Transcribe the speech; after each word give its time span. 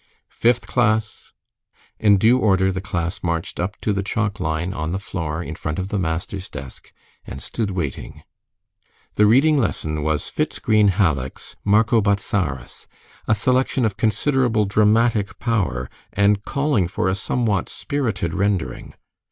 "Fifth 0.31 0.65
class!" 0.65 1.31
In 1.99 2.17
due 2.17 2.39
order 2.39 2.71
the 2.71 2.81
class 2.81 3.21
marched 3.21 3.59
up 3.59 3.79
to 3.81 3.93
the 3.93 4.01
chalk 4.01 4.39
line 4.39 4.73
on 4.73 4.93
the 4.93 4.97
floor 4.99 5.43
in 5.43 5.53
front 5.53 5.77
of 5.77 5.89
the 5.89 5.99
master's 5.99 6.49
desk, 6.49 6.91
and 7.23 7.39
stood 7.39 7.69
waiting. 7.69 8.23
The 9.13 9.27
reading 9.27 9.59
lesson 9.59 10.01
was 10.01 10.27
Fitz 10.27 10.57
Greene 10.57 10.87
Halleck's 10.87 11.55
"Marco 11.63 12.01
Bozzaris," 12.01 12.87
a 13.27 13.35
selection 13.35 13.85
of 13.85 13.95
considerable 13.95 14.65
dramatic 14.65 15.37
power, 15.37 15.87
and 16.11 16.43
calling 16.43 16.87
for 16.87 17.07
a 17.07 17.13
somewhat 17.13 17.69
spirited 17.69 18.33
rendering. 18.33 18.95